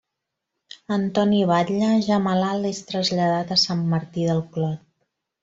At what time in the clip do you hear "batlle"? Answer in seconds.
1.51-1.89